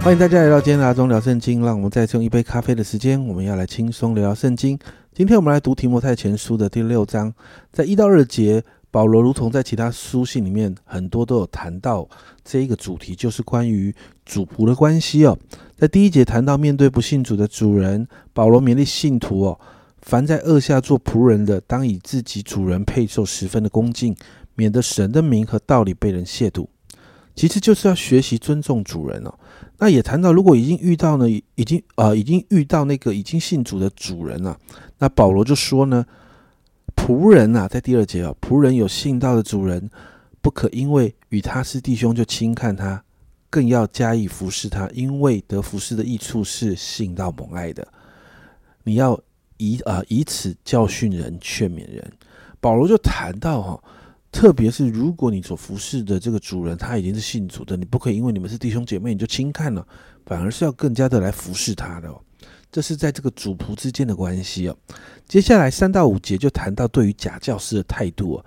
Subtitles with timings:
[0.00, 4.78] 欢迎大家来到今天的阿忠聊圣经，让我们再次用一杯咖啡的时间，我们要来轻松聊聊圣经。
[5.12, 7.34] 今天我们来读提摩太前书的第六章，
[7.72, 12.08] 在一到二节，保罗如同在其他书信里面很多都有谈到
[12.42, 13.94] 这一个主题，就是关于
[14.24, 15.36] 主仆的关系哦。
[15.76, 19.60] 在第一节谈到面对不信主的主人，保罗勉励信徒哦，
[20.00, 24.16] 凡在恶下做仆人的，当以自己主人配受十分的恭敬，
[24.54, 26.68] 免得神的名和道理被人亵渎。
[27.38, 29.32] 其实就是要学习尊重主人哦。
[29.78, 34.58] 那也谈到，如果已经遇到呢，已经呃已经遇到那个已经信主的主人了，
[34.98, 36.04] 那保罗就说呢，
[36.96, 39.88] 仆人啊，在第二节啊，仆人有信道的主人，
[40.40, 43.04] 不可因为与他是弟兄就轻看他，
[43.48, 47.86] 更要加以服侍他，因为得服侍的益处是信道蒙爱的。
[48.82, 49.16] 你要
[49.58, 52.12] 以啊以此教训人，劝勉人。
[52.58, 53.80] 保罗就谈到哈。
[54.38, 59.84] 特别是如果你所服侍的这个主人他已经是信主的，你不可以因为你们是弟兄姐妹你就轻看了，
[60.26, 62.08] 反而是要更加的来服侍他的。
[62.70, 64.76] 这是在这个主仆之间的关系哦。
[65.26, 68.46] 接下来三到五节就谈到对于假教师的态度哦。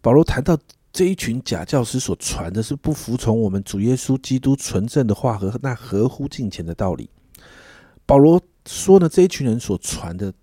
[0.00, 0.58] 保罗谈到
[0.92, 7.08] 这一群假教师所传的是不服从我们主耶稣基督纯正的话和那合乎敬虔的道理。
[8.04, 10.34] 保罗说呢，这一群人所传的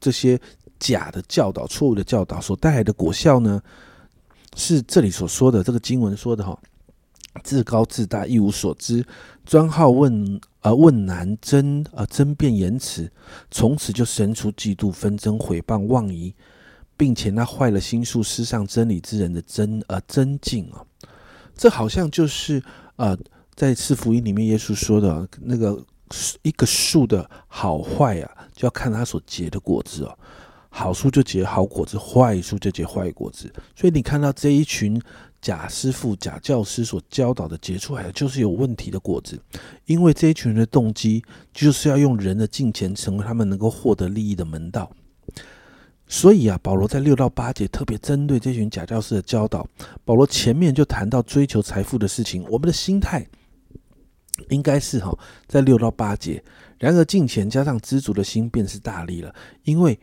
[0.00, 0.36] 这些
[0.80, 3.62] 假的教导、错误的教导所带来的果效呢？
[4.54, 6.58] 是这里所说的这个经文说的哈，
[7.42, 9.04] 自高自大，一无所知，
[9.44, 13.10] 专好问呃问难争呃争辩言辞，
[13.50, 16.32] 从此就生出嫉妒纷争毁谤妄疑，
[16.96, 20.84] 并且那坏了心术失上真理之人的真呃真境啊，
[21.56, 22.62] 这好像就是
[22.96, 23.18] 呃
[23.54, 25.84] 在四福音里面耶稣说的那个
[26.42, 30.18] 一个树的好坏啊，就要看它所结的果子哦。
[30.76, 33.48] 好树就结好果子，坏树就结坏果子。
[33.76, 35.00] 所以你看到这一群
[35.40, 39.40] 假师傅、假教师所教导的结出来的，就是有问题的果子。
[39.84, 41.22] 因为这一群人的动机
[41.52, 44.90] 就是要用人的金钱成为他们能够获得利益的门道。
[46.08, 49.64] 所以啊，保罗在六到八节特别针对这群假教师的教导。
[50.04, 53.24] 保罗前面就谈到追求财富的事情，我们的心态
[54.48, 55.16] 应该是哈，
[55.46, 56.42] 在六到八节。
[56.80, 59.32] 然而金钱加上知足的心，便是大利了，
[59.62, 59.96] 因为。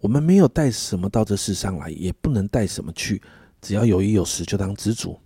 [0.00, 3.20] 我们没有带什么到这世上来，也不能带什么去。
[3.60, 5.18] 只要有一有十，就当知足。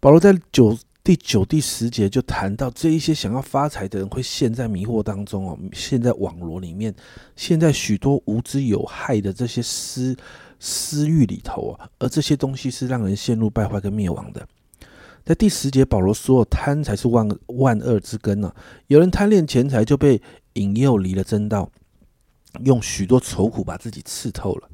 [0.00, 6.94] 保罗在九第九第十节就谈到，这一些想要发财的人会陷在迷惑当中哦，陷在网罗里面，
[7.34, 10.16] 陷在许多无知有害的这些私
[10.60, 11.88] 私欲里头啊。
[11.98, 14.46] 而这些东西是让人陷入败坏跟灭亡的。
[15.24, 18.54] 在第十节，保罗说：“贪才是万万恶之根呢。
[18.86, 20.22] 有人贪恋钱财，就被
[20.52, 21.68] 引诱离了真道。”
[22.64, 24.68] 用许多愁苦把自己刺透了，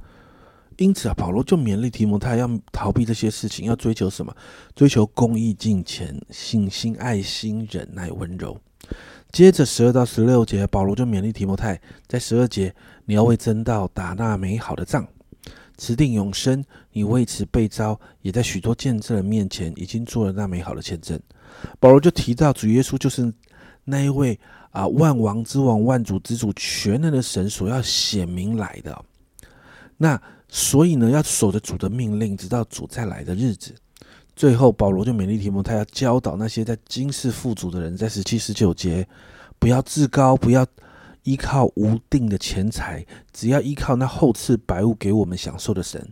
[0.77, 4.35] 因此啊，保罗就勉励提摩太要逃避这些事情，要追求什么？
[4.77, 8.57] 追求公义、敬虔、信心、爱心、忍耐、温柔。
[9.33, 12.73] 接着十二到十六节，保罗就勉励提摩太，在十二节，
[13.07, 15.07] 你要为真道打那美好的仗，
[15.77, 16.65] 持定永生。
[16.93, 21.21] 你为此被招，也在许多见证人面前已经做了那美好的见证。
[21.81, 23.35] 保罗就提到主耶稣就是
[23.85, 24.39] 那一位。
[24.75, 29.05] 啊，万王之王、万主之主、全能的神所要显明来的，
[29.97, 33.73] 那所以呢，要守着主的命令，直到主再来的日子。
[34.35, 39.07] 最后，保罗就勉励提摩太，要教导那些在今世富足的人，在十七、十九节，
[39.61, 40.67] 不要自高，不要
[41.23, 46.05] 依靠无定的钱财，只要依靠那后赐百物给我们享受的神。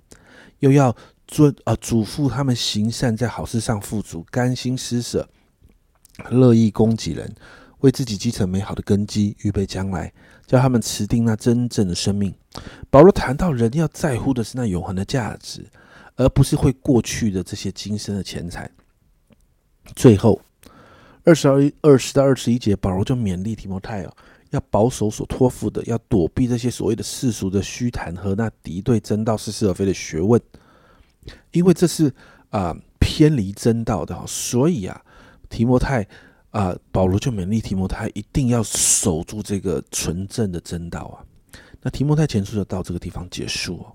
[0.60, 0.94] 又要
[1.26, 5.28] 尊啊，嘱咐他们行善，在好事上富足，甘心施舍，
[6.30, 7.34] 乐意供给人。
[7.82, 10.12] 为自己积成美好的根基，预备将来，
[10.46, 12.32] 叫他们持定那真正的生命。
[12.90, 15.64] 保罗谈到，人要在乎的是那永恒的价值，
[16.16, 18.70] 而不是会过去的这些今生的钱财。
[19.96, 20.40] 最后，
[21.24, 24.16] 二十二二十到二十一节，保罗就勉励提摩太哦，
[24.50, 30.40] 要保守所托付的，要躲避这些所谓的世俗的虚谈和那敌对真道、似是而非的学问，
[31.50, 32.14] 因为这是
[32.50, 34.16] 啊偏离真道的。
[34.24, 35.02] 所以啊，
[35.48, 36.06] 提摩太。
[36.52, 41.24] 啊，保罗就勉励提摩太一定要守住这个纯正的真道啊。
[41.80, 43.92] 那提摩太前书就到这个地方结束哦。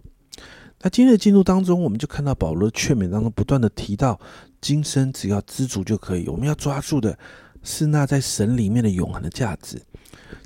[0.81, 4.19] 那今日的进度当中，我们就看到保罗的劝勉当中不断的提到，
[4.59, 6.27] 今生只要知足就可以。
[6.27, 7.17] 我们要抓住的
[7.63, 9.81] 是那在神里面的永恒的价值，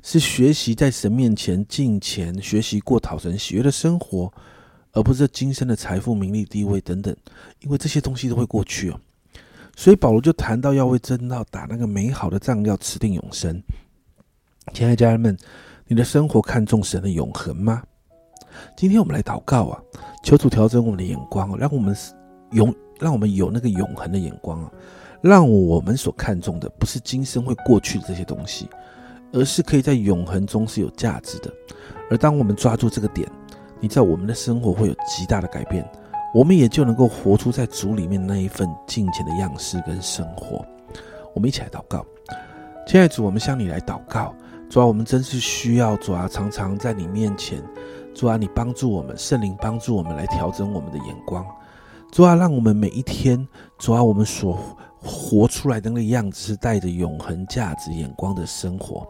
[0.02, 4.32] 是学习在神面前敬虔，学习过讨神喜悦的生活，
[4.92, 7.14] 而不是今生的财富、名利、地位等等，
[7.60, 9.00] 因为这些东西都会过去哦。
[9.74, 13.60] 所以保罗就谈到要为真道打那个美好的仗，要持定永生。
[14.72, 15.36] 亲爱的家人们，
[15.86, 17.82] 你的生活看重神的永恒吗？
[18.76, 19.82] 今天我们来祷告啊，
[20.22, 21.96] 求主调整我们的眼光，让我们
[22.50, 24.70] 永让我们有那个永恒的眼光啊，
[25.22, 28.68] 让我们所看重的不是今生会过去的这些东西，
[29.32, 31.50] 而是可以在永恒中是有价值的。
[32.10, 33.26] 而当我们抓住这个点，
[33.80, 35.82] 你知道我们的生活会有极大的改变，
[36.34, 40.64] 我们也就能够活出在主里面那一份敬虔的样式跟生活。
[41.34, 42.04] 我们一起来祷告，
[42.86, 44.34] 亲爱的主，我们向你来祷告。
[44.70, 47.62] 主啊，我们真是需要主啊，常常在你面前，
[48.14, 51.44] 主啊，你帮助我们，圣灵帮助我们来调整我们的眼光。
[52.10, 53.46] 主啊，让我们每一天，
[53.78, 54.58] 主啊，我们所
[55.02, 59.06] 活出来的那个样子是带着永恒价值眼光的生活。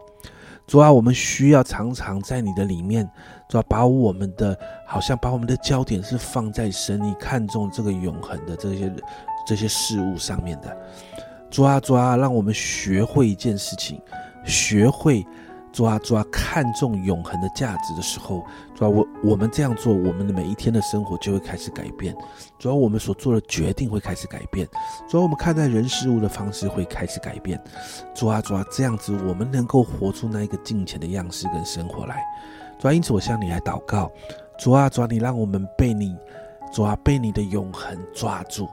[0.65, 3.09] 主啊，我们需要常常在你的里面，
[3.49, 8.91] 主啊，把我们的好像把我们的焦点是放在神你看重这个永恒的这些
[9.45, 10.77] 这些事物上面的。
[11.49, 14.01] 主啊，主啊，让我们学会一件事情，
[14.45, 15.25] 学会。
[15.73, 22.15] 抓抓，看重永恒的价值的时候，主啊，我我们这样做，我们的每一天的生活就会开始改变。
[22.59, 24.67] 主要我们所做的决定会开始改变。
[25.09, 27.59] 主要我们看待人事物的方式会开始改变。
[28.13, 32.23] 抓抓，这样子我们能够活出那一个金钱的样式跟生活来。
[32.79, 34.11] 主啊，因此我向你来祷告。
[34.59, 36.15] 主啊，主啊，你让我们被你，
[36.71, 38.69] 抓，被你的永恒抓住。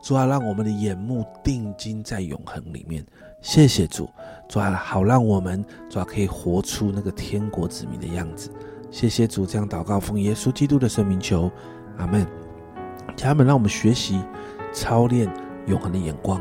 [0.00, 3.04] 主啊，让我们的眼目定睛在永恒里面。
[3.40, 4.08] 谢谢主，
[4.48, 8.50] 主啊，好让我们主啊可以活出那个天国子民的样子。
[8.90, 11.50] 谢谢主，这样祷告奉耶稣基督的圣名求，
[11.98, 12.26] 阿门。
[13.16, 14.20] 家人们，让我们学习
[14.72, 15.28] 操练
[15.66, 16.40] 永恒的眼光。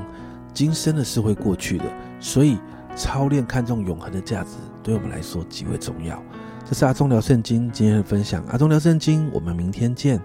[0.53, 1.85] 今生的事会过去的，
[2.19, 2.57] 所以
[2.95, 4.51] 操练看重永恒的价值，
[4.83, 6.21] 对我们来说极为重要。
[6.65, 10.21] 这是阿忠聊圣经今天的分享，阿忠聊圣经，我们明天见。